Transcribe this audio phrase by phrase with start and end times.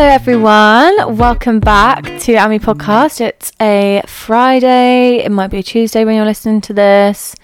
[0.00, 1.16] Hello, everyone.
[1.16, 3.20] Welcome back to Amie Podcast.
[3.20, 5.16] It's a Friday.
[5.24, 7.34] It might be a Tuesday when you're listening to this.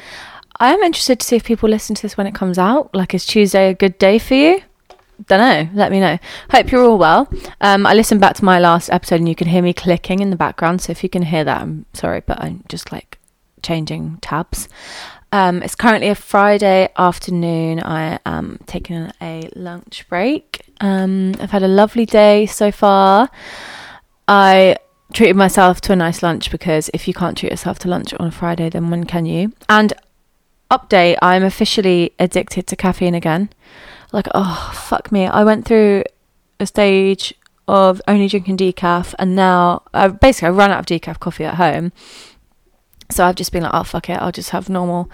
[0.61, 2.95] I am interested to see if people listen to this when it comes out.
[2.95, 4.62] Like, is Tuesday a good day for you?
[5.27, 5.69] Don't know.
[5.75, 6.17] Let me know.
[6.53, 7.29] Hope you're all well.
[7.61, 10.30] Um, I listened back to my last episode and you can hear me clicking in
[10.30, 10.80] the background.
[10.80, 13.18] So if you can hear that, I'm sorry, but I'm just like
[13.64, 14.68] changing tabs.
[15.35, 17.80] Um, it's currently a Friday afternoon.
[17.83, 20.62] I am taking a lunch break.
[20.80, 23.29] Um, I've had a lovely day so far.
[24.29, 24.77] I
[25.12, 28.29] treated myself to a nice lunch because if you can't treat yourself to lunch on
[28.29, 29.52] a Friday, then when can you?
[29.69, 29.93] And
[30.70, 33.51] update, I'm officially addicted to caffeine again.
[34.12, 35.27] Like, oh, fuck me.
[35.27, 36.05] I went through
[36.60, 37.35] a stage
[37.66, 41.57] of only drinking decaf, and now I basically I run out of decaf coffee at
[41.57, 41.91] home.
[43.11, 45.11] So I've just been like, oh, fuck it, I'll just have normal.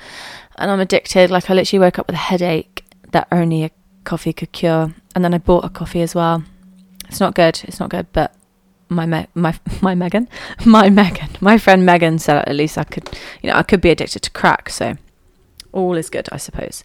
[0.57, 1.30] And I'm addicted.
[1.30, 3.71] Like, I literally woke up with a headache that only a
[4.05, 4.95] coffee could cure.
[5.15, 6.45] And then I bought a coffee as well.
[7.09, 7.60] It's not good.
[7.65, 8.35] It's not good, but
[8.88, 10.29] my me- my my Megan,
[10.65, 13.09] my Megan, my friend Megan said at least I could,
[13.43, 14.69] you know, I could be addicted to crack.
[14.71, 14.97] So
[15.73, 16.85] all is good, I suppose.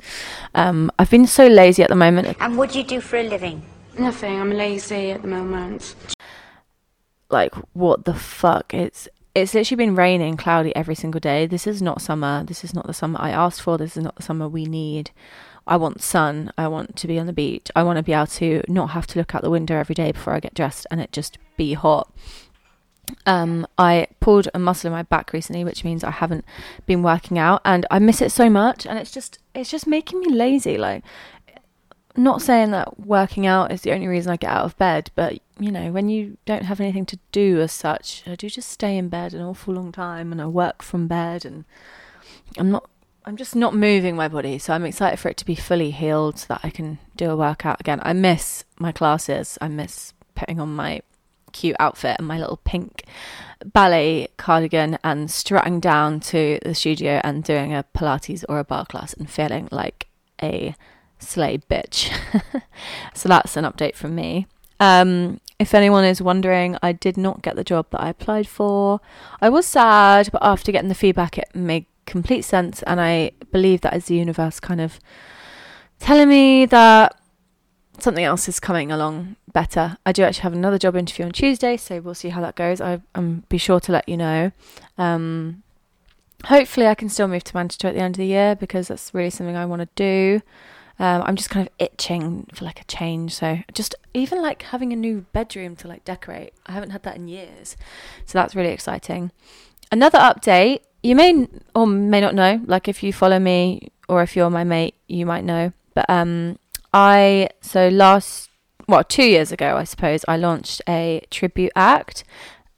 [0.53, 2.37] Um, I've been so lazy at the moment.
[2.39, 3.61] And what do you do for a living?
[3.97, 4.39] Nothing.
[4.39, 5.95] I'm lazy at the moment.
[7.29, 8.73] Like, what the fuck?
[8.73, 11.45] It's it's literally been raining, cloudy every single day.
[11.45, 12.43] This is not summer.
[12.45, 13.77] This is not the summer I asked for.
[13.77, 15.11] This is not the summer we need.
[15.67, 16.51] I want sun.
[16.57, 17.69] I want to be on the beach.
[17.75, 20.13] I want to be able to not have to look out the window every day
[20.13, 22.11] before I get dressed and it just be hot.
[23.25, 26.45] Um, I pulled a muscle in my back recently, which means I haven't
[26.85, 28.87] been working out, and I miss it so much.
[28.87, 30.77] And it's just, it's just making me lazy.
[30.77, 31.03] Like,
[32.17, 35.39] not saying that working out is the only reason I get out of bed, but
[35.59, 38.97] you know, when you don't have anything to do as such, I do just stay
[38.97, 41.65] in bed an awful long time, and I work from bed, and
[42.57, 42.89] I'm not
[43.27, 46.37] I'm just not moving my body, so I'm excited for it to be fully healed
[46.37, 47.99] so that I can do a workout again.
[48.03, 49.57] I miss my classes.
[49.59, 51.01] I miss putting on my
[51.51, 53.05] cute outfit and my little pink
[53.63, 58.85] ballet cardigan and strutting down to the studio and doing a Pilates or a barre
[58.85, 60.07] class and feeling like
[60.41, 60.75] a
[61.19, 62.11] slay bitch.
[63.13, 64.47] so that's an update from me.
[64.79, 68.99] Um, if anyone is wondering, I did not get the job that I applied for.
[69.41, 72.83] I was sad, but after getting the feedback, it made complete sense.
[72.83, 74.99] And I believe that is the universe kind of
[75.99, 77.17] telling me that
[77.99, 79.97] something else is coming along better.
[80.05, 82.81] I do actually have another job interview on Tuesday, so we'll see how that goes.
[82.81, 84.51] I, will be sure to let you know.
[84.97, 85.63] Um,
[86.45, 89.13] hopefully, I can still move to Manchester at the end of the year because that's
[89.13, 90.41] really something I want to do.
[90.97, 93.33] Um, I'm just kind of itching for like a change.
[93.33, 96.53] So just even like having a new bedroom to like decorate.
[96.65, 97.75] I haven't had that in years,
[98.25, 99.31] so that's really exciting.
[99.91, 104.35] Another update you may or may not know, like if you follow me or if
[104.35, 105.71] you're my mate, you might know.
[105.93, 106.57] But um,
[106.93, 108.49] I so last
[108.87, 112.23] well two years ago, I suppose, I launched a tribute act,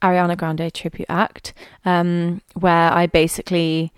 [0.02, 1.54] Ariana Grande tribute act,
[1.86, 3.92] um, where I basically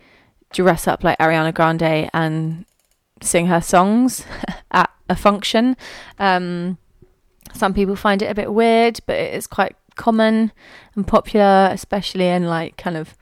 [0.53, 2.65] dress up like Ariana Grande and
[3.21, 4.25] sing her songs
[4.71, 5.77] at a function.
[6.19, 6.79] Um,
[7.53, 10.53] some people find it a bit weird, but it is quite common
[10.95, 13.17] and popular, especially in like kind of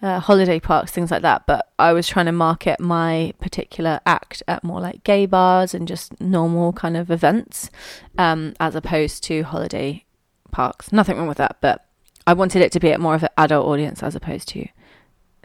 [0.00, 1.46] uh, holiday parks, things like that.
[1.46, 5.86] But I was trying to market my particular act at more like gay bars and
[5.86, 7.70] just normal kind of events,
[8.16, 10.04] um, as opposed to holiday
[10.50, 10.92] parks.
[10.92, 11.84] Nothing wrong with that, but
[12.26, 14.66] I wanted it to be at more of an adult audience as opposed to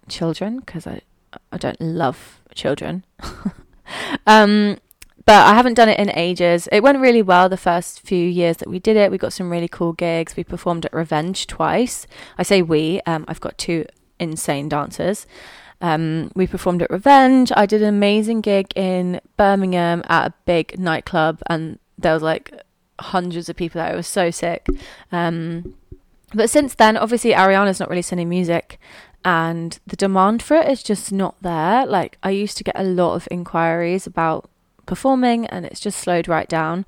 [0.08, 1.02] children because I
[1.52, 3.06] I don't love children.
[4.28, 4.78] um,
[5.26, 6.68] but I haven't done it in ages.
[6.72, 9.10] It went really well the first few years that we did it.
[9.12, 10.36] We got some really cool gigs.
[10.36, 12.08] We performed at Revenge twice.
[12.38, 13.00] I say we.
[13.06, 13.86] Um, I've got two
[14.20, 15.26] insane dancers.
[15.80, 17.52] Um, we performed at Revenge.
[17.56, 22.54] I did an amazing gig in Birmingham at a big nightclub, and there was like
[23.00, 23.94] hundreds of people there.
[23.94, 24.68] It was so sick.
[25.12, 25.76] Um,
[26.34, 28.80] but since then, obviously, Ariana's not really sending music,
[29.26, 31.86] and the demand for it is just not there.
[31.86, 34.50] Like, I used to get a lot of inquiries about
[34.86, 36.86] performing, and it's just slowed right down.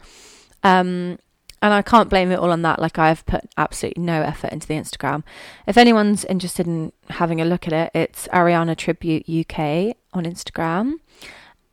[0.64, 1.20] Um,
[1.66, 2.80] and I can't blame it all on that.
[2.80, 5.24] Like I've put absolutely no effort into the Instagram.
[5.66, 10.96] If anyone's interested in having a look at it, it's Ariana Tribute UK on Instagram.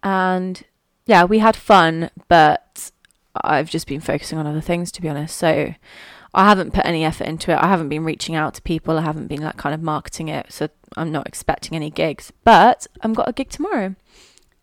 [0.02, 0.64] And
[1.04, 2.90] yeah, we had fun, but
[3.34, 5.36] I've just been focusing on other things to be honest.
[5.36, 5.74] So
[6.34, 7.56] I haven't put any effort into it.
[7.56, 8.98] I haven't been reaching out to people.
[8.98, 10.52] I haven't been like kind of marketing it.
[10.52, 12.32] So I'm not expecting any gigs.
[12.44, 13.94] But I've got a gig tomorrow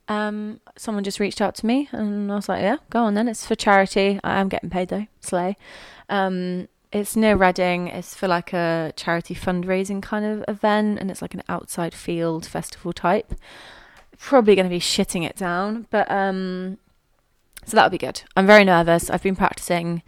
[0.10, 3.28] um, someone just reached out to me and I was like, yeah, go on then.
[3.28, 4.20] It's for charity.
[4.24, 5.06] I am getting paid though.
[5.22, 5.56] Slay.
[6.10, 7.88] Um, it's near Reading.
[7.88, 12.48] It's for like a charity fundraising kind of event and it's like an outside field
[12.48, 13.36] festival type.
[14.18, 16.80] Probably going to be shitting it down, but um,
[17.70, 18.24] So that'll be good.
[18.36, 19.12] I'm very nervous.
[19.12, 20.02] I've been practicing.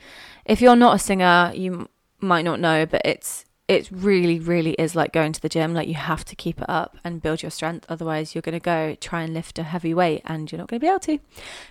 [0.45, 1.87] If you're not a singer, you
[2.19, 5.73] might not know, but it's it really, really is like going to the gym.
[5.73, 7.85] Like you have to keep it up and build your strength.
[7.87, 10.79] Otherwise, you're going to go try and lift a heavy weight and you're not going
[10.79, 11.19] to be able to.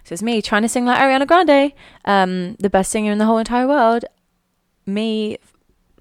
[0.04, 1.72] So it's me trying to sing like Ariana Grande,
[2.04, 4.04] um, the best singer in the whole entire world.
[4.86, 5.38] Me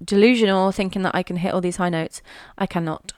[0.02, 2.22] delusional, thinking that I can hit all these high notes.
[2.56, 3.12] I cannot.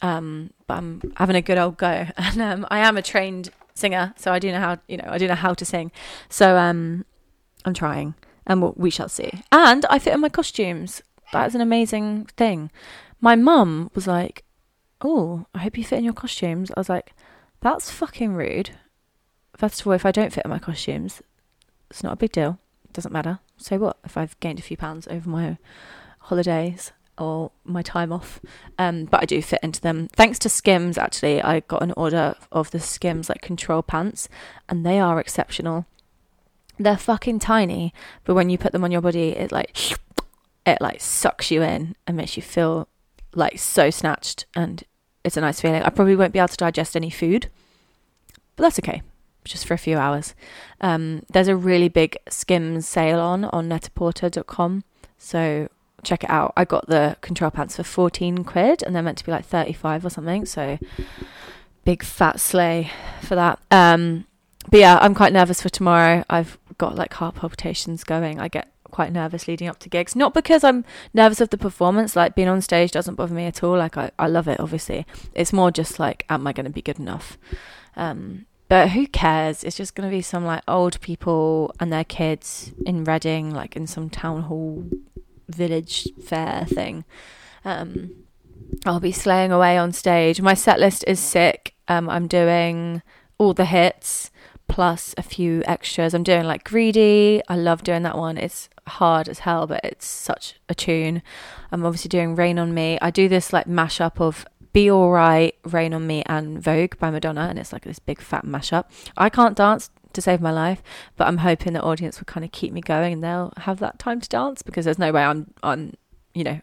[0.00, 4.12] Um, but I'm having a good old go, and um, I am a trained singer,
[4.16, 5.90] so I do know how you know I do know how to sing.
[6.28, 7.04] So um,
[7.64, 8.14] I'm trying,
[8.46, 9.30] and we'll, we shall see.
[9.50, 11.02] And I fit in my costumes.
[11.32, 12.70] That's an amazing thing.
[13.20, 14.44] My mum was like,
[15.00, 17.12] "Oh, I hope you fit in your costumes." I was like,
[17.60, 18.70] "That's fucking rude."
[19.56, 21.22] First of all, if I don't fit in my costumes,
[21.90, 22.58] it's not a big deal.
[22.84, 23.40] It doesn't matter.
[23.56, 25.58] So what if I've gained a few pounds over my
[26.20, 28.40] holidays or my time off?
[28.78, 30.08] Um, but I do fit into them.
[30.12, 34.28] Thanks to Skims, actually, I got an order of the Skims like control pants,
[34.68, 35.86] and they are exceptional.
[36.78, 37.92] They're fucking tiny,
[38.24, 39.76] but when you put them on your body, it like
[40.66, 42.88] it like sucks you in and makes you feel
[43.34, 44.84] like so snatched, and
[45.24, 45.82] it's a nice feeling.
[45.82, 47.48] I probably won't be able to digest any food,
[48.56, 49.02] but that's okay.
[49.44, 50.34] Just for a few hours.
[50.80, 54.84] Um, there's a really big Skims sale on on netaporter.com,
[55.16, 55.68] so
[56.02, 56.52] check it out.
[56.56, 60.06] I got the control pants for 14 quid and they're meant to be like 35
[60.06, 60.44] or something.
[60.46, 60.78] So
[61.84, 62.90] big fat slay
[63.22, 63.58] for that.
[63.70, 64.26] Um,
[64.70, 66.24] but yeah, I'm quite nervous for tomorrow.
[66.28, 68.38] I've got like heart palpitations going.
[68.38, 70.16] I get quite nervous leading up to gigs.
[70.16, 70.84] Not because I'm
[71.14, 73.76] nervous of the performance, like being on stage doesn't bother me at all.
[73.76, 75.06] Like I, I love it, obviously.
[75.34, 77.38] It's more just like, am I going to be good enough?
[77.96, 79.64] Um, but who cares?
[79.64, 83.76] It's just going to be some like old people and their kids in Reading, like
[83.76, 84.84] in some town hall
[85.48, 87.04] village fair thing.
[87.64, 88.24] Um,
[88.84, 90.40] I'll be slaying away on stage.
[90.40, 91.74] My set list is sick.
[91.88, 93.02] Um, I'm doing
[93.38, 94.30] all the hits
[94.68, 96.14] plus a few extras.
[96.14, 97.40] I'm doing like Greedy.
[97.48, 98.36] I love doing that one.
[98.36, 101.22] It's hard as hell, but it's such a tune.
[101.72, 102.98] I'm obviously doing Rain on Me.
[103.00, 107.42] I do this like mashup of Be Alright, Rain on Me, and Vogue by Madonna,
[107.48, 108.84] and it's like this big fat mashup.
[109.16, 110.82] I can't dance to save my life,
[111.16, 113.98] but I'm hoping the audience will kind of keep me going and they'll have that
[113.98, 115.94] time to dance because there's no way I'm on,
[116.34, 116.60] you know,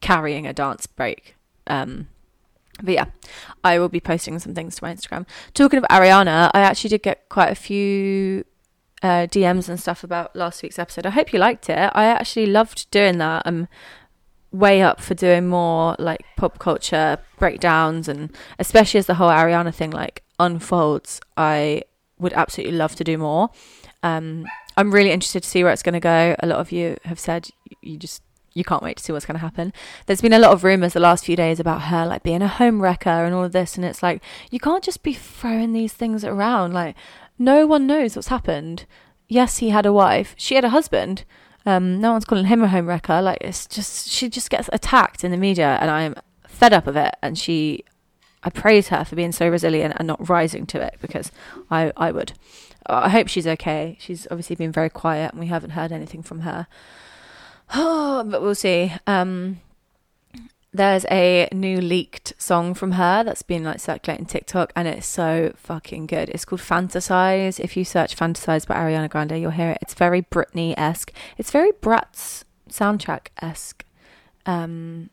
[0.00, 1.36] carrying a dance break.
[1.66, 2.08] Um,
[2.82, 3.06] but yeah,
[3.64, 5.26] I will be posting some things to my Instagram.
[5.54, 8.44] Talking of Ariana, I actually did get quite a few
[9.02, 11.06] uh, DMs and stuff about last week's episode.
[11.06, 11.90] I hope you liked it.
[11.94, 13.42] I actually loved doing that.
[13.44, 13.68] I'm
[14.50, 19.74] way up for doing more like pop culture breakdowns and especially as the whole Ariana
[19.74, 21.20] thing like unfolds.
[21.36, 21.82] I
[22.18, 23.50] would absolutely love to do more.
[24.02, 26.36] Um, I'm really interested to see where it's going to go.
[26.38, 27.48] A lot of you have said
[27.82, 28.22] you just
[28.54, 29.72] you can't wait to see what's going to happen.
[30.06, 32.48] There's been a lot of rumors the last few days about her like being a
[32.48, 35.92] home wrecker and all of this, and it's like you can't just be throwing these
[35.92, 36.72] things around.
[36.72, 36.96] Like
[37.38, 38.86] no one knows what's happened.
[39.28, 40.34] Yes, he had a wife.
[40.36, 41.24] She had a husband.
[41.66, 43.20] Um, no one's calling him a home wrecker.
[43.20, 46.14] Like it's just she just gets attacked in the media, and I'm
[46.46, 47.14] fed up of it.
[47.22, 47.84] And she,
[48.44, 51.32] I praise her for being so resilient and not rising to it because
[51.70, 52.32] I I would.
[52.86, 53.96] I hope she's okay.
[54.00, 56.66] She's obviously been very quiet, and we haven't heard anything from her.
[57.74, 58.92] Oh, but we'll see.
[59.06, 59.60] Um,
[60.72, 65.52] there's a new leaked song from her that's been like circulating TikTok, and it's so
[65.56, 66.28] fucking good.
[66.28, 67.58] It's called Fantasize.
[67.58, 69.78] If you search Fantasize by Ariana Grande, you'll hear it.
[69.82, 71.12] It's very Britney esque.
[71.36, 73.84] It's very Bratz soundtrack esque.
[74.46, 75.10] Um,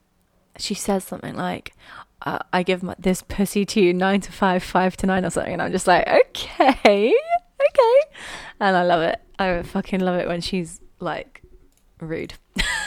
[0.58, 1.74] she says something like,
[2.26, 5.30] uh, "I give my, this pussy to you nine to five, five to nine, or
[5.30, 8.00] something," and I'm just like, "Okay, okay,"
[8.60, 9.22] and I love it.
[9.40, 11.42] I fucking love it when she's like
[12.00, 12.36] rude.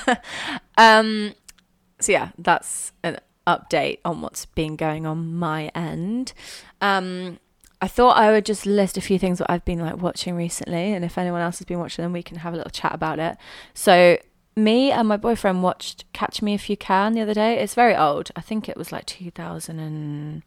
[0.79, 1.35] um,
[2.01, 6.33] so yeah, that's an update on what's been going on my end.
[6.81, 7.39] Um,
[7.81, 10.93] I thought I would just list a few things that I've been like watching recently,
[10.93, 13.19] and if anyone else has been watching them, we can have a little chat about
[13.19, 13.37] it.
[13.75, 14.19] So
[14.59, 17.59] me and my boyfriend watched Catch Me If You Can the other day.
[17.59, 18.31] It's very old.
[18.37, 20.43] I think it was like 2000 and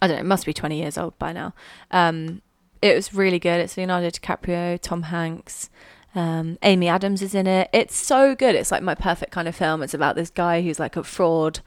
[0.00, 0.20] I don't know.
[0.20, 1.54] It must be 20 years old by now.
[1.90, 2.42] Um,
[2.80, 3.60] it was really good.
[3.60, 5.70] It's Leonardo DiCaprio, Tom Hanks.
[6.14, 7.68] Um, Amy Adams is in it.
[7.72, 8.54] It's so good.
[8.54, 9.82] It's like my perfect kind of film.
[9.82, 11.60] It's about this guy who's like a fraud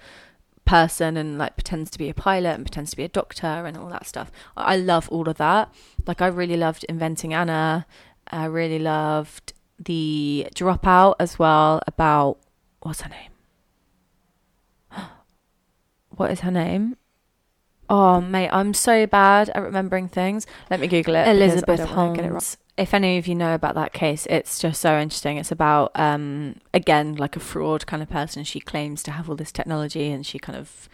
[0.66, 3.78] person and like pretends to be a pilot and pretends to be a doctor and
[3.78, 4.32] all that stuff.
[4.56, 5.74] I love all of that.
[6.08, 7.86] Like I really loved Inventing Anna.
[8.30, 9.54] I really loved
[9.86, 12.38] the Dropout as well about
[12.82, 13.32] what's her name?
[16.10, 16.98] What is her name?
[17.90, 20.48] Oh mate, I'm so bad at remembering things.
[20.70, 21.28] Let me Google it.
[21.28, 22.58] Elizabeth get it Holmes.
[22.78, 25.38] if any of you know about that case, it's just so interesting.
[25.38, 28.44] It's about um again like a fraud kind of person.
[28.44, 30.88] She claims to have all this technology and she kind of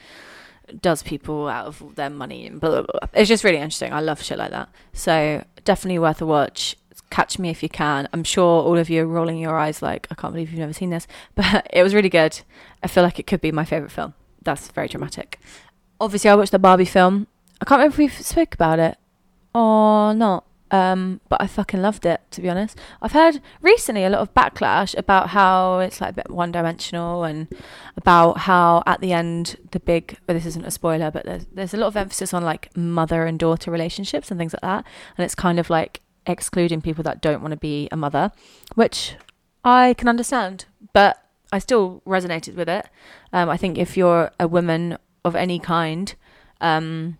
[0.81, 3.09] does people out of their money and blah, blah, blah.
[3.13, 3.93] It's just really interesting.
[3.93, 4.69] I love shit like that.
[4.93, 6.75] So definitely worth a watch.
[7.09, 8.07] Catch me if you can.
[8.13, 10.73] I'm sure all of you are rolling your eyes like, I can't believe you've never
[10.73, 11.07] seen this.
[11.35, 12.41] But it was really good.
[12.83, 14.13] I feel like it could be my favourite film.
[14.43, 15.39] That's very dramatic.
[15.99, 17.27] Obviously, I watched the Barbie film.
[17.61, 18.97] I can't remember if we spoke about it
[19.53, 20.43] or not.
[20.69, 22.77] Um, but I fucking loved it, to be honest.
[23.01, 27.23] I've heard recently a lot of backlash about how it's like a bit one dimensional
[27.23, 27.47] and
[27.95, 31.73] about how at the end the big well, this isn't a spoiler, but there's there's
[31.73, 34.85] a lot of emphasis on like mother and daughter relationships and things like that.
[35.17, 38.31] And it's kind of like excluding people that don't want to be a mother,
[38.75, 39.15] which
[39.63, 40.65] I can understand.
[40.93, 42.87] But I still resonated with it.
[43.33, 46.13] Um, I think if you're a woman of any kind,
[46.61, 47.17] um,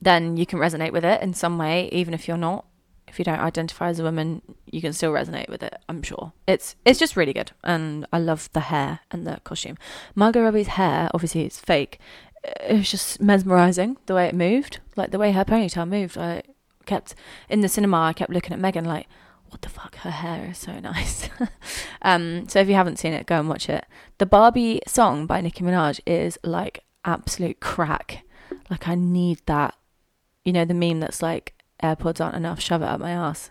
[0.00, 2.64] then you can resonate with it in some way, even if you're not.
[3.06, 5.76] If you don't identify as a woman, you can still resonate with it.
[5.88, 9.78] I'm sure it's it's just really good, and I love the hair and the costume.
[10.16, 12.00] Margot Robbie's hair, obviously, it's fake.
[12.42, 16.18] It was just mesmerizing the way it moved, like the way her ponytail moved.
[16.18, 16.42] I
[16.86, 17.14] kept
[17.48, 17.98] in the cinema.
[17.98, 19.08] I kept looking at Megan like,
[19.48, 19.96] what the fuck?
[19.96, 21.28] Her hair is so nice.
[22.02, 23.84] um, so if you haven't seen it, go and watch it.
[24.18, 28.24] The Barbie song by Nicki Minaj is like absolute crack.
[28.70, 29.74] Like I need that
[30.44, 33.50] you know, the meme that's like, AirPods aren't enough, shove it up my ass.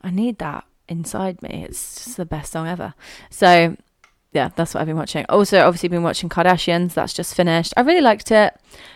[0.00, 1.64] I need that inside me.
[1.68, 2.94] It's just the best song ever.
[3.28, 3.76] So,
[4.32, 5.26] yeah, that's what I've been watching.
[5.28, 6.94] Also, obviously, been watching Kardashians.
[6.94, 7.74] That's just finished.
[7.76, 8.54] I really liked it.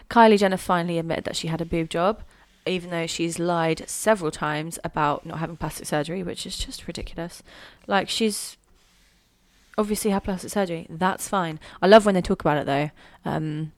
[0.09, 2.23] Kylie Jenner finally admitted that she had a boob job,
[2.67, 7.43] even though she's lied several times about not having plastic surgery, which is just ridiculous.
[7.87, 8.57] Like, she's
[9.77, 10.87] obviously had plastic surgery.
[10.89, 11.61] That's fine.
[11.83, 12.91] I love when they talk about it, though.
[13.25, 13.73] Um,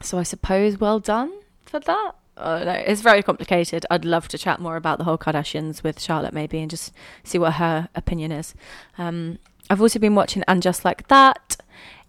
[0.00, 1.32] so, I suppose well done
[1.64, 3.84] for that uh, no, it's very complicated.
[3.90, 6.92] I'd love to chat more about the whole Kardashians with Charlotte maybe and just
[7.24, 8.54] see what her opinion is.
[8.98, 9.38] Um,
[9.68, 11.56] I've also been watching And Just Like That.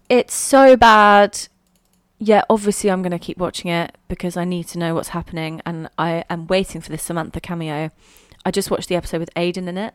[0.08, 1.48] It's so bad.
[2.26, 5.60] Yeah, obviously I'm going to keep watching it because I need to know what's happening
[5.66, 7.90] and I am waiting for this Samantha cameo.
[8.46, 9.92] I just watched the episode with Aiden in it.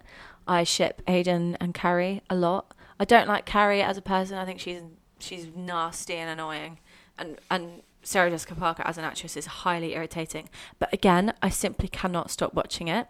[0.48, 2.75] I ship Aiden and Carrie a lot.
[3.00, 4.38] I don't like Carrie as a person.
[4.38, 4.83] I think she's
[5.17, 6.77] she's nasty and annoying.
[7.17, 10.50] And and Sarah Jessica Parker as an actress is highly irritating.
[10.77, 13.07] But again, I simply cannot stop watching it.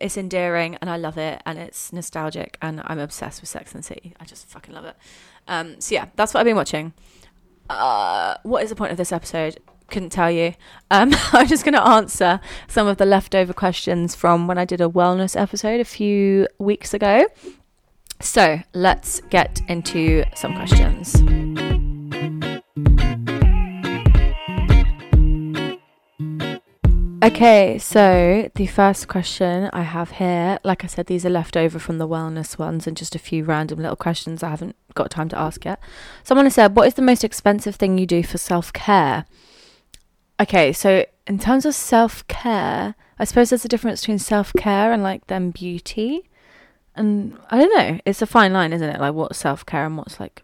[0.00, 3.84] It's endearing and I love it and it's nostalgic and I'm obsessed with Sex and
[3.84, 4.12] City.
[4.18, 4.96] I just fucking love it.
[5.46, 6.94] Um, so yeah, that's what I've been watching.
[7.68, 9.58] Uh, what is the point of this episode?
[9.88, 10.54] Couldn't tell you.
[10.90, 14.80] Um, I'm just going to answer some of the leftover questions from when I did
[14.80, 17.26] a wellness episode a few weeks ago.
[18.20, 21.16] So let's get into some questions.
[27.22, 31.78] Okay, so the first question I have here, like I said, these are left over
[31.78, 35.28] from the wellness ones and just a few random little questions I haven't got time
[35.30, 35.80] to ask yet.
[36.22, 39.26] Someone has said, What is the most expensive thing you do for self care?
[40.40, 44.92] Okay, so in terms of self care, I suppose there's a difference between self care
[44.92, 46.28] and like then beauty.
[46.96, 49.00] And I don't know, it's a fine line, isn't it?
[49.00, 50.42] Like what's self care and what's like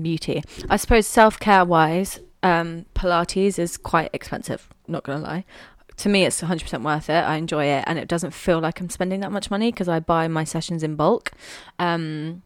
[0.00, 0.42] beauty.
[0.68, 5.44] I suppose self care wise, um, Pilates is quite expensive, not gonna lie
[5.98, 8.88] to me it's 100% worth it i enjoy it and it doesn't feel like i'm
[8.88, 11.32] spending that much money because i buy my sessions in bulk
[11.78, 12.42] um,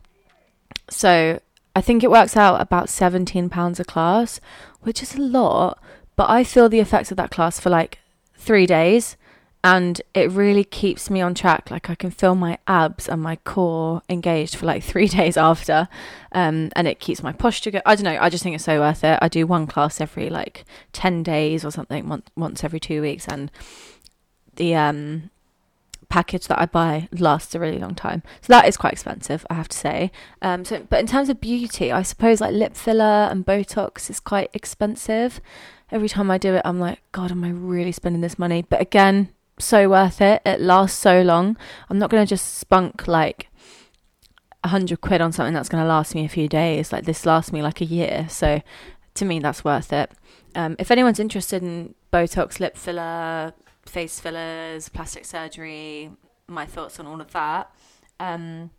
[0.88, 1.40] so
[1.74, 4.40] i think it works out about 17 pounds a class
[4.80, 5.78] which is a lot
[6.16, 7.98] but i feel the effects of that class for like
[8.36, 9.16] three days
[9.64, 11.70] and it really keeps me on track.
[11.70, 15.88] Like I can feel my abs and my core engaged for like three days after,
[16.32, 17.82] um, and it keeps my posture good.
[17.86, 18.18] I don't know.
[18.20, 19.18] I just think it's so worth it.
[19.22, 23.28] I do one class every like ten days or something, once once every two weeks,
[23.28, 23.50] and
[24.56, 25.30] the um
[26.12, 28.22] package that I buy lasts a really long time.
[28.42, 30.12] So that is quite expensive, I have to say.
[30.42, 34.20] Um, so, but in terms of beauty, I suppose like lip filler and Botox is
[34.20, 35.40] quite expensive.
[35.90, 38.60] Every time I do it, I'm like, God, am I really spending this money?
[38.60, 40.42] But again, so worth it.
[40.44, 41.56] It lasts so long.
[41.88, 43.48] I'm not going to just spunk like
[44.62, 46.92] a hundred quid on something that's going to last me a few days.
[46.92, 48.26] Like this lasts me like a year.
[48.28, 48.60] So
[49.14, 50.12] to me, that's worth it.
[50.54, 53.54] Um, if anyone's interested in Botox, lip filler,
[53.86, 56.10] face fillers, plastic surgery,
[56.46, 57.70] my thoughts on all of that,
[58.20, 58.70] um,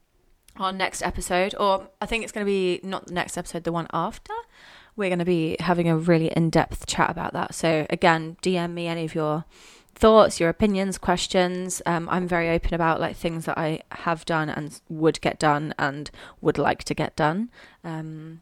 [0.57, 3.71] our next episode, or I think it's going to be not the next episode, the
[3.71, 4.33] one after,
[4.95, 7.55] we're going to be having a really in depth chat about that.
[7.55, 9.45] So again, DM me any of your
[9.95, 11.81] thoughts, your opinions, questions.
[11.85, 15.73] Um, I'm very open about like things that I have done and would get done
[15.79, 16.09] and
[16.41, 17.49] would like to get done.
[17.83, 18.41] Um,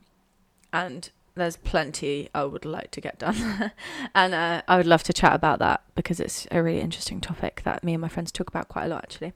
[0.74, 1.10] and
[1.42, 3.72] there's plenty I would like to get done.
[4.16, 7.62] and uh, I would love to chat about that because it's a really interesting topic
[7.64, 9.34] that me and my friends talk about quite a lot actually.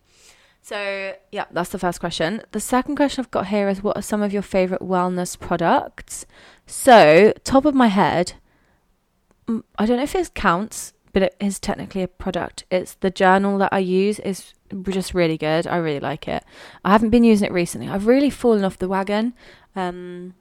[0.61, 2.41] So, yeah, that's the first question.
[2.51, 6.25] The second question I've got here is what are some of your favorite wellness products?
[6.65, 8.33] So, top of my head,
[9.47, 12.65] mm, I don't know if it counts, but it is technically a product.
[12.71, 14.55] It's the journal that I use is
[14.89, 15.67] just really good.
[15.67, 16.43] I really like it.
[16.83, 17.87] I haven't been using it recently.
[17.87, 19.35] I've really fallen off the wagon,
[19.75, 20.33] um,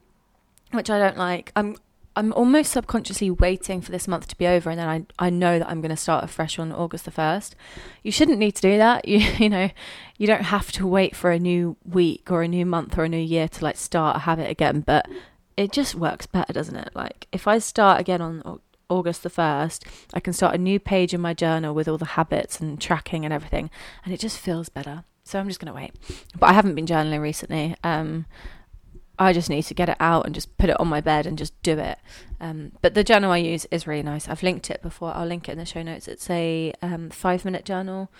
[0.76, 1.52] which I don't like.
[1.57, 1.76] I'm
[2.16, 5.59] I'm almost subconsciously waiting for this month to be over, and then I I know
[5.59, 7.57] that I'm going to start afresh on August the first.
[8.02, 9.07] You shouldn't need to do that.
[9.09, 9.71] You you know,
[10.19, 13.09] you don't have to wait for a new week or a new month or a
[13.09, 14.81] new year to like start a habit again.
[14.81, 15.09] But
[15.57, 16.90] it just works better, doesn't it?
[16.95, 21.14] Like if I start again on August the 1st, I can start a new page
[21.14, 23.71] in my journal with all the habits and tracking and everything,
[24.04, 25.04] and it just feels better.
[25.25, 25.93] So I'm just going to wait.
[26.38, 27.75] But I haven't been journaling recently.
[27.83, 28.26] Um,
[29.18, 31.38] I just need to get it out and just put it on my bed and
[31.38, 31.99] just do it.
[32.40, 34.28] Um, but the journal I use is really nice.
[34.28, 35.14] I've linked it before.
[35.14, 36.09] I'll link it in the show notes.
[36.09, 38.11] It's a um, five minute journal.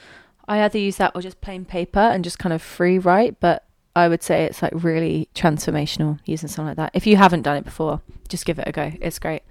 [0.47, 3.41] I either use that or just plain paper and just kind of free write.
[3.41, 3.65] But
[3.97, 6.91] I would say it's like really transformational using something like that.
[6.95, 8.93] If you haven't done it before, just give it a go.
[9.01, 9.43] It's great.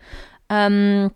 [0.50, 1.14] Um,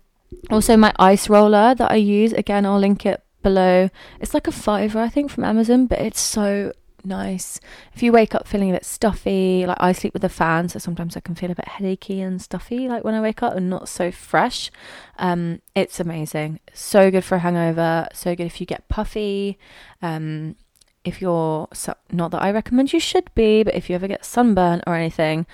[0.50, 3.88] also, my ice roller that I use, again, I'll link it below.
[4.20, 6.72] It's like a fiver, I think, from Amazon, but it's so
[7.04, 7.60] nice.
[7.94, 10.78] If you wake up feeling a bit stuffy, like I sleep with a fan, so
[10.78, 13.70] sometimes I can feel a bit headachy and stuffy, like when I wake up and
[13.70, 14.70] not so fresh.
[15.18, 16.60] Um, it's amazing.
[16.72, 18.08] So good for a hangover.
[18.12, 19.58] So good if you get puffy.
[20.02, 20.56] Um,
[21.04, 21.68] if you're
[22.12, 25.46] not that I recommend you should be, but if you ever get sunburn or anything,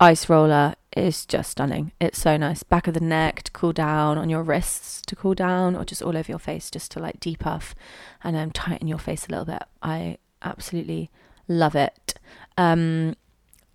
[0.00, 1.92] ice roller is just stunning.
[2.00, 2.62] It's so nice.
[2.62, 6.02] Back of the neck to cool down, on your wrists to cool down, or just
[6.02, 7.74] all over your face just to like depuff
[8.24, 9.62] and um, tighten your face a little bit.
[9.82, 11.10] I absolutely
[11.48, 12.14] love it.
[12.56, 13.16] Um,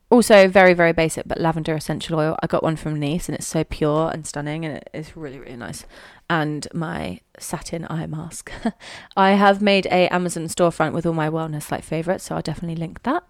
[0.09, 2.37] also, very, very basic, but lavender essential oil.
[2.41, 5.37] I got one from Nice and it's so pure and stunning and it is really,
[5.37, 5.85] really nice.
[6.29, 8.51] And my satin eye mask.
[9.17, 12.77] I have made a Amazon storefront with all my wellness like favorites, so I'll definitely
[12.77, 13.23] link that.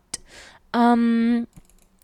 [0.74, 1.48] Um,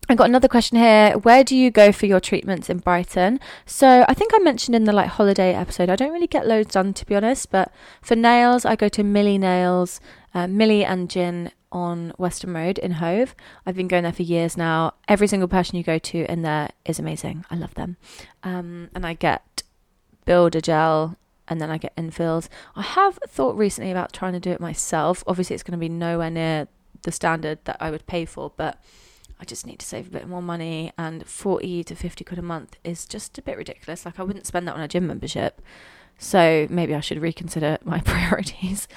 [0.09, 1.17] I got another question here.
[1.19, 3.39] Where do you go for your treatments in Brighton?
[3.65, 5.89] So I think I mentioned in the like holiday episode.
[5.89, 9.03] I don't really get loads done to be honest, but for nails, I go to
[9.03, 10.01] Millie Nails,
[10.33, 13.33] uh, Millie and Gin on Western Road in Hove.
[13.65, 14.93] I've been going there for years now.
[15.07, 17.45] Every single person you go to in there is amazing.
[17.49, 17.95] I love them,
[18.43, 19.63] um, and I get
[20.25, 22.47] builder gel and then I get infills.
[22.75, 25.23] I have thought recently about trying to do it myself.
[25.27, 26.67] Obviously, it's going to be nowhere near
[27.03, 28.81] the standard that I would pay for, but
[29.43, 32.41] I just need to save a bit more money, and 40 to 50 quid a
[32.41, 34.05] month is just a bit ridiculous.
[34.05, 35.61] Like, I wouldn't spend that on a gym membership.
[36.17, 38.87] So maybe I should reconsider my priorities.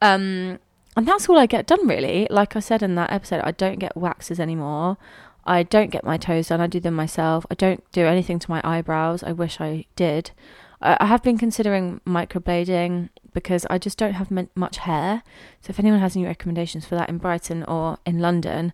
[0.00, 0.58] Um,
[0.96, 2.26] and that's all I get done, really.
[2.30, 4.96] Like I said in that episode, I don't get waxes anymore.
[5.44, 6.60] I don't get my toes done.
[6.60, 7.46] I do them myself.
[7.48, 9.22] I don't do anything to my eyebrows.
[9.22, 10.32] I wish I did.
[10.80, 15.22] I, I have been considering microblading because I just don't have much hair.
[15.60, 18.72] So if anyone has any recommendations for that in Brighton or in London,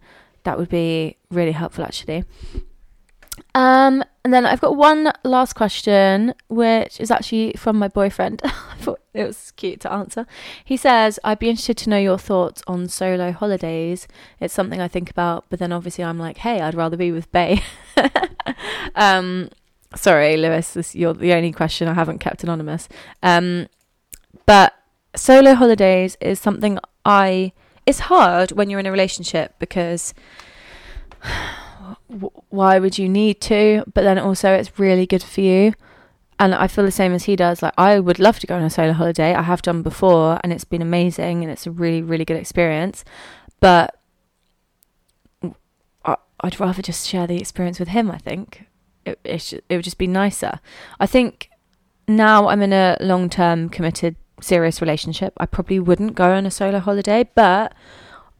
[0.48, 2.24] that would be really helpful actually.
[3.54, 8.40] Um, and then I've got one last question, which is actually from my boyfriend.
[8.44, 10.26] I thought it was cute to answer.
[10.64, 14.08] He says, I'd be interested to know your thoughts on solo holidays.
[14.40, 17.30] It's something I think about, but then obviously I'm like, hey, I'd rather be with
[17.30, 17.62] Bay.
[18.94, 19.50] um,
[19.94, 22.88] sorry, Lewis, this, you're the only question I haven't kept anonymous.
[23.22, 23.68] Um,
[24.46, 24.72] but
[25.14, 27.52] solo holidays is something I
[27.88, 30.12] it's hard when you're in a relationship because
[32.50, 33.82] why would you need to?
[33.94, 35.72] But then also, it's really good for you.
[36.38, 37.62] And I feel the same as he does.
[37.62, 39.34] Like, I would love to go on a solo holiday.
[39.34, 43.04] I have done before, and it's been amazing, and it's a really, really good experience.
[43.58, 43.98] But
[46.40, 48.10] I'd rather just share the experience with him.
[48.10, 48.66] I think
[49.06, 50.60] it it, it would just be nicer.
[51.00, 51.48] I think
[52.06, 56.50] now I'm in a long term committed serious relationship, I probably wouldn't go on a
[56.50, 57.74] solo holiday, but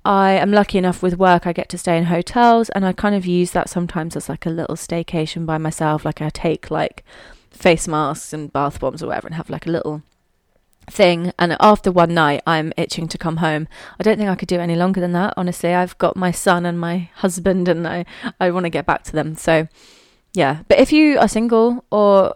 [0.05, 3.15] I am lucky enough with work, I get to stay in hotels, and I kind
[3.15, 6.05] of use that sometimes as like a little staycation by myself.
[6.05, 7.05] Like, I take like
[7.51, 10.03] face masks and bath bombs or whatever and have like a little
[10.91, 13.69] thing and after one night I'm itching to come home.
[13.99, 15.35] I don't think I could do any longer than that.
[15.37, 18.05] Honestly, I've got my son and my husband and I
[18.41, 19.37] I want to get back to them.
[19.37, 19.69] So
[20.35, 22.35] yeah, but if you are single or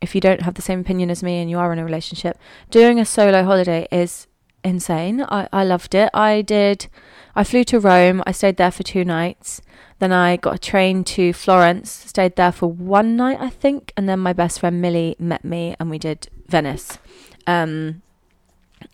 [0.00, 2.38] if you don't have the same opinion as me and you are in a relationship,
[2.70, 4.26] doing a solo holiday is
[4.62, 5.22] insane.
[5.22, 6.10] I, I loved it.
[6.14, 6.88] I did,
[7.34, 9.60] I flew to Rome, I stayed there for two nights.
[9.98, 13.92] Then I got a train to Florence, stayed there for one night, I think.
[13.96, 16.98] And then my best friend Millie met me and we did Venice.
[17.46, 18.02] Um,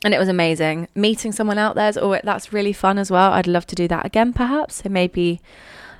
[0.02, 0.88] and it was amazing.
[0.94, 3.32] Meeting someone out there is oh, that's really fun as well.
[3.32, 4.76] I'd love to do that again, perhaps.
[4.76, 5.42] So maybe,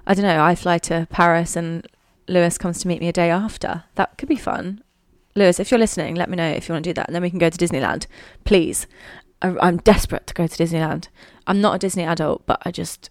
[0.06, 1.86] I don't know, I fly to Paris and
[2.26, 3.84] Lewis comes to meet me a day after.
[3.96, 4.82] That could be fun.
[5.36, 7.22] Lewis, if you're listening, let me know if you want to do that, and then
[7.22, 8.06] we can go to Disneyland,
[8.44, 8.86] please.
[9.42, 11.08] I, am desperate to go to Disneyland.
[11.46, 13.10] I'm not a Disney adult, but I just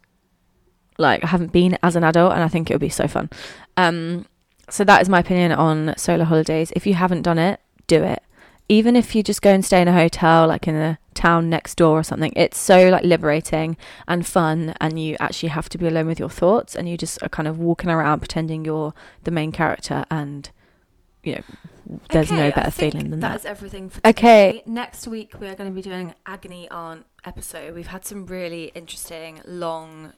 [0.97, 3.29] like I haven't been as an adult, and I think it would be so fun.
[3.77, 4.25] Um,
[4.69, 6.71] So that is my opinion on solo holidays.
[6.75, 8.23] If you haven't done it, do it.
[8.69, 11.75] Even if you just go and stay in a hotel, like in a town next
[11.75, 13.75] door or something, it's so like liberating
[14.07, 17.21] and fun, and you actually have to be alone with your thoughts, and you just
[17.21, 18.93] are kind of walking around pretending you're
[19.25, 20.49] the main character, and
[21.23, 21.41] you know,
[22.11, 23.39] there's Okay, no I better think feeling than that that.
[23.41, 24.63] is everything for Okay.
[24.65, 27.73] Next week we are going to be doing agony aunt episode.
[27.75, 30.13] We've had some really interesting, long,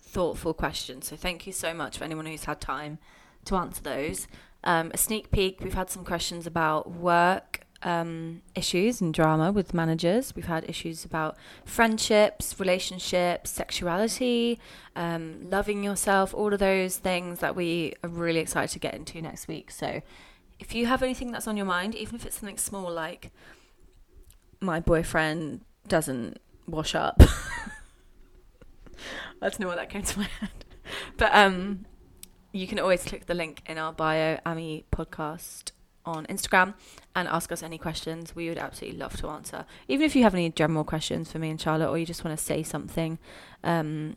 [0.00, 1.08] thoughtful questions.
[1.08, 2.98] So thank you so much for anyone who's had time
[3.46, 4.26] to answer those.
[4.64, 5.60] Um, a sneak peek.
[5.60, 10.34] We've had some questions about work um, issues and drama with managers.
[10.34, 14.58] We've had issues about friendships, relationships, sexuality,
[14.96, 16.34] um, loving yourself.
[16.34, 19.70] All of those things that we are really excited to get into next week.
[19.70, 20.02] So
[20.58, 23.30] if you have anything that's on your mind, even if it's something small like
[24.60, 27.22] my boyfriend doesn't wash up.
[29.40, 30.64] I don't know what that came to my head.
[31.16, 31.84] But um
[32.50, 35.72] you can always click the link in our bio, Amie Podcast
[36.08, 36.74] on Instagram
[37.14, 38.34] and ask us any questions.
[38.34, 39.66] We would absolutely love to answer.
[39.86, 42.36] Even if you have any general questions for me and Charlotte or you just want
[42.38, 43.18] to say something,
[43.62, 44.16] um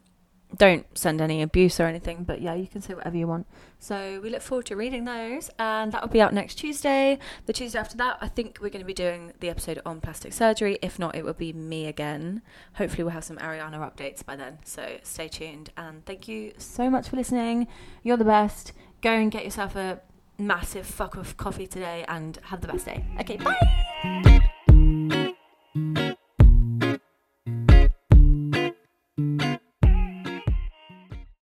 [0.58, 3.48] don't send any abuse or anything, but yeah, you can say whatever you want.
[3.80, 7.20] So we look forward to reading those, and that will be out next Tuesday.
[7.46, 10.34] The Tuesday after that, I think we're going to be doing the episode on plastic
[10.34, 10.78] surgery.
[10.82, 12.42] If not, it will be me again.
[12.74, 14.60] Hopefully, we'll have some Ariana updates by then.
[14.66, 17.68] So stay tuned, and thank you so much for listening.
[18.04, 18.74] You're the best.
[19.02, 20.02] Go and get yourself a
[20.42, 23.04] massive fuck off coffee today, and have the best day.
[23.20, 24.40] Okay, bye.